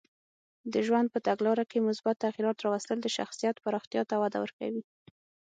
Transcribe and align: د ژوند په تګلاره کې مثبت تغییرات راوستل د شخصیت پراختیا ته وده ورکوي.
د 0.73 0.75
ژوند 0.87 1.07
په 1.13 1.19
تګلاره 1.27 1.63
کې 1.71 1.85
مثبت 1.87 2.15
تغییرات 2.25 2.57
راوستل 2.65 2.97
د 3.01 3.07
شخصیت 3.17 3.55
پراختیا 3.63 4.01
ته 4.09 4.15
وده 4.21 4.37
ورکوي. 4.43 4.83